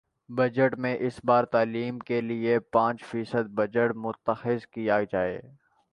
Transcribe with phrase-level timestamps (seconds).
[0.29, 5.39] budget میں اس بار تعلیم کے لیے پانچ فیصد بجٹ مختص کیا جائے